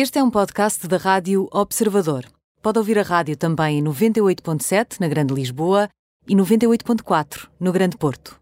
[0.00, 2.24] Este é um podcast da Rádio Observador.
[2.62, 5.88] Pode ouvir a rádio também em 98.7 na Grande Lisboa
[6.24, 8.38] e 98.4 no Grande Porto.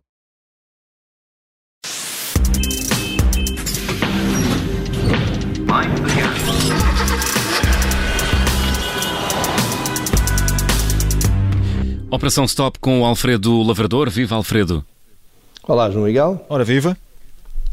[12.10, 14.10] Operação Stop com o Alfredo Lavrador.
[14.10, 14.84] Viva, Alfredo.
[15.62, 16.44] Olá, João Miguel.
[16.50, 16.98] Ora, viva.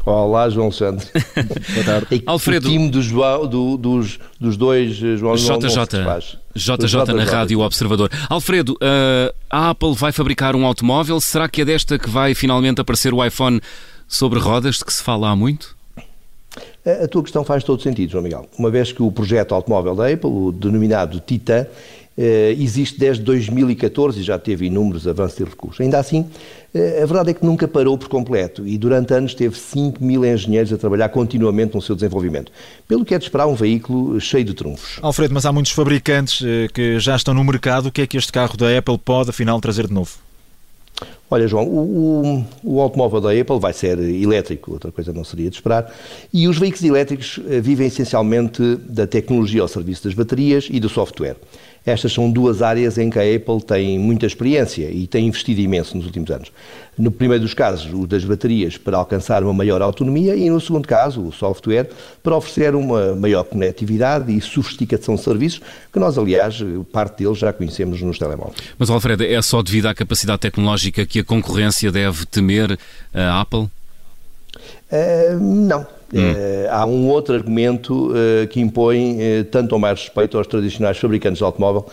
[0.06, 1.06] Olá, João Alexandre.
[1.72, 2.22] Boa tarde.
[2.26, 2.68] Alfredo.
[2.68, 6.36] O time do João, do- dos, dos dois eh, João João não se faz.
[6.54, 8.10] JJ, na Rádio Observador.
[8.28, 11.18] Alfredo, uh, a Apple vai fabricar um automóvel.
[11.20, 13.60] Será que é desta que vai finalmente aparecer o iPhone
[14.06, 15.74] sobre rodas, de que se fala há muito?
[17.02, 18.46] A tua questão faz todo sentido, João Miguel.
[18.58, 21.66] Uma vez que o projeto automóvel da Apple, o denominado Titan,
[22.16, 25.80] existe desde 2014 e já teve inúmeros avanços e recursos.
[25.80, 26.26] Ainda assim,
[26.74, 30.24] eh, a verdade é que nunca parou por completo e durante anos teve 5 mil
[30.24, 32.50] engenheiros a trabalhar continuamente no seu desenvolvimento.
[32.88, 34.98] Pelo que é de esperar um veículo cheio de trunfos.
[35.00, 37.86] Alfredo, mas há muitos fabricantes eh, que já estão no mercado.
[37.86, 40.18] O que é que este carro da Apple pode, afinal, trazer de novo?
[41.34, 45.50] Olha, João, o, o- o automóvel da Apple vai ser elétrico, outra coisa não seria
[45.50, 45.92] de esperar,
[46.32, 50.88] e os veículos elétricos eh, vivem essencialmente da tecnologia ao serviço das baterias e do
[50.88, 51.36] software.
[51.86, 55.94] Estas são duas áreas em que a Apple tem muita experiência e tem investido imenso
[55.94, 56.50] nos últimos anos.
[56.96, 60.88] No primeiro dos casos, o das baterias para alcançar uma maior autonomia e no segundo
[60.88, 61.90] caso, o software
[62.22, 65.60] para oferecer uma maior conectividade e sofisticação de serviços,
[65.92, 66.58] que nós, aliás,
[66.90, 68.56] parte deles já conhecemos nos telemóveis.
[68.78, 72.78] Mas, Alfredo, é só devido à capacidade tecnológica que a concorrência deve temer
[73.12, 73.68] a Apple?
[74.90, 75.86] Eh, não.
[76.12, 79.18] Eh, há um outro argumento eh, que impõe
[79.50, 81.86] tanto ou mais respeito aos tradicionais fabricantes de automóvel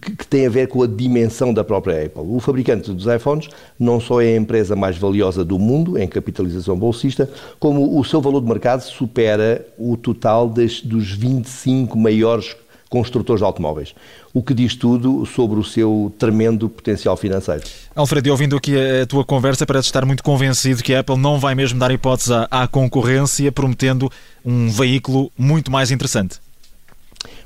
[0.00, 2.22] que, que tem a ver com a dimensão da própria Apple.
[2.24, 6.76] O fabricante dos iPhones não só é a empresa mais valiosa do mundo em capitalização
[6.78, 12.54] bolsista, como o seu valor de mercado supera o total das- dos 25 maiores
[12.88, 13.94] construtores de automóveis.
[14.32, 17.62] O que diz tudo sobre o seu tremendo potencial financeiro.
[17.94, 21.38] Alfredo, e ouvindo aqui a, tua conversa, parece estar muito convencido que a Apple não
[21.38, 24.10] vai mesmo dar hipótese à, à concorrência, prometendo
[24.44, 26.38] um veículo muito mais interessante.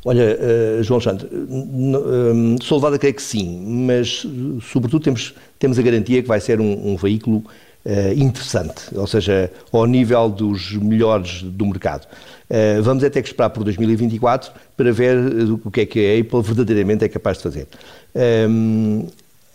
[0.04, 5.32] Olha, eh, João Alexandre, n- sou levado a crer que sim, mas eh, sobretudo temos,
[5.58, 7.44] temos a garantia que vai ser um, um veículo
[8.16, 12.06] interessante, ou seja, ao nível dos melhores do mercado.
[12.54, 16.20] Eh, vamos até que esperar por 2024 para ver eh, o que é que a
[16.20, 17.66] Apple verdadeiramente é capaz de fazer.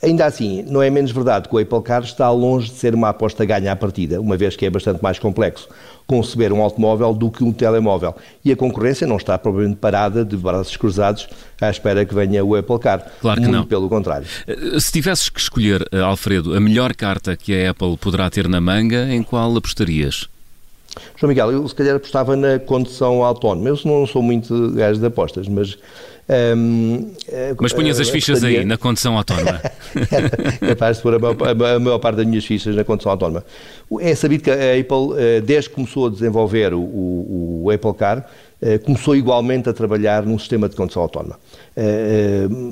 [0.02, 3.09] Ainda assim, não é menos verdade que o Apple Car está longe de ser uma
[3.09, 5.68] aposta ganha à partida, uma vez que é bastante mais complexo
[6.08, 8.16] conceber um automóvel do que um telemóvel.
[8.44, 11.28] E a concorrência não está provavelmente parada de braços cruzados
[11.59, 13.06] à espera que venha o Apple Car.
[13.19, 13.66] Claro que Muito não.
[13.66, 14.25] pelo contrário.
[14.47, 18.47] Uh, Se tivesses que escolher, uh, Alfredo, a melhor carta que a Apple poderá ter
[18.47, 20.29] na manga, em qual apostarias?
[21.18, 23.69] João Miguel, eu se calhar apostava na condução autónoma.
[23.69, 25.78] Eu não sou muito gajo de apostas, mas...
[26.30, 26.53] eh,
[27.59, 29.62] Mas punhas as eh, fichas aí, na condução autónoma.
[30.68, 31.35] capaz de pôr a maior,
[31.75, 33.44] a- maior parte das minhas fichas na condução autónoma.
[34.02, 37.94] É sabido que a Apple, eh, desde que começou a desenvolver o, o- o Apple
[37.94, 38.28] Car,
[38.85, 41.38] começou igualmente a trabalhar num sistema de condução autónoma.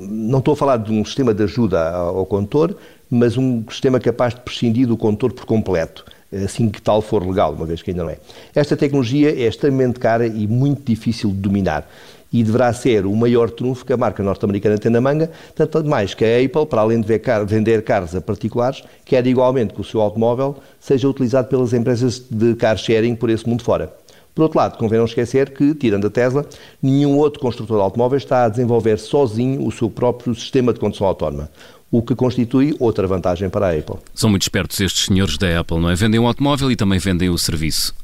[0.09, 2.75] Não estou a falar de um sistema de ajuda ao condutor,
[3.09, 6.03] mas um sistema capaz de prescindir do condutor por completo,
[6.43, 8.17] assim que tal for legal, uma vez que ainda não é.
[8.53, 11.87] Esta tecnologia é extremamente cara e muito difícil de dominar
[12.35, 16.13] e deverá ser o maior trunfo que a marca norte-americana tem na manga, tanto mais
[16.13, 17.07] que a Apple, para além de
[17.45, 22.53] vender carros a particulares, quer igualmente que o seu automóvel seja utilizado pelas empresas de
[22.55, 23.93] car sharing por esse mundo fora.
[24.35, 26.45] Por outro lado, convém não esquecer que, tirando a Tesla,
[26.83, 31.07] nenhum outro construtor de automóveis está a desenvolver sozinho o seu próprio sistema de condução
[31.07, 31.49] autónoma,
[31.89, 33.95] o que constitui outra vantagem para a Apple.
[34.13, 35.95] São muito espertos estes senhores da Apple, não é?
[35.95, 37.95] Vendem o automóvel e também vendem o serviço.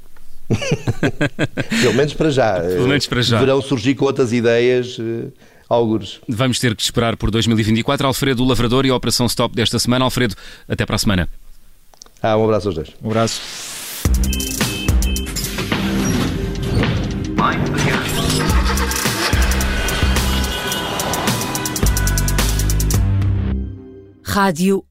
[1.82, 2.62] Pelo menos para já.
[2.62, 3.38] Pelo menos para já.
[3.38, 5.28] Deverão surgir com outras ideias, eh,
[5.68, 6.22] algures.
[6.30, 8.08] Vamos ter que esperar por 2024.
[8.08, 10.06] Alfredo Lavrador e a Operação Stop desta semana.
[10.06, 10.36] Alfredo,
[10.68, 11.30] até para a semana.
[12.24, 12.90] Ah, um abraço aos dois.
[13.04, 13.42] Um abraço.
[24.24, 24.84] Rádio